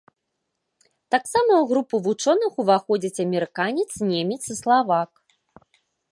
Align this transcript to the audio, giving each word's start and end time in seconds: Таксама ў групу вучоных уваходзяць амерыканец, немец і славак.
Таксама 1.15 1.51
ў 1.57 1.65
групу 1.71 1.95
вучоных 2.07 2.53
уваходзяць 2.63 3.21
амерыканец, 3.27 3.89
немец 4.13 4.39
і 4.55 4.57
славак. 4.61 5.11